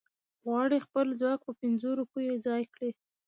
غواړي 0.45 0.77
خپل 0.85 1.05
ځواک 1.19 1.39
په 1.47 1.53
پنځو 1.61 1.89
روپو 1.99 2.17
ځای 2.45 2.63
کړي. 2.73 2.91